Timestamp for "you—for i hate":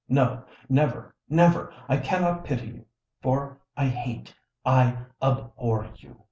2.65-4.33